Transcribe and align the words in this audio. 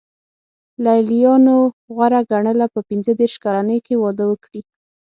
لېلیانو 0.83 1.57
غوره 1.93 2.21
ګڼله 2.31 2.65
په 2.73 2.79
پنځه 2.89 3.11
دېرش 3.19 3.35
کلنۍ 3.43 3.79
کې 3.85 3.93
واده 4.03 4.25
وکړي. 4.27 4.61